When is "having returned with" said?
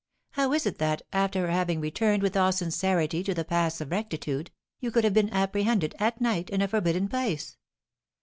1.51-2.35